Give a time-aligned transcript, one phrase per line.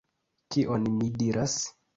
[0.55, 1.63] Kion mi diras?